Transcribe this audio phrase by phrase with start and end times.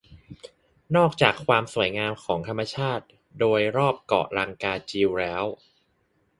[0.95, 3.05] นอกจากความสวยงามของธรรมชาติ
[3.39, 5.45] โดยรอบเกาะลังกาจิวแล้ว